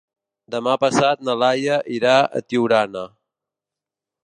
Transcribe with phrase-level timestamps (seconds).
[0.53, 3.07] Demà passat na Laia irà a Tiurana.